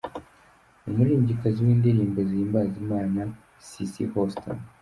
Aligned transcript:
n’umuririmbyikazi 0.83 1.59
w’indirimbo 1.67 2.19
zihimbaza 2.29 2.73
Imana 2.83 3.21
Cissy 3.67 4.03
Houston. 4.11 4.57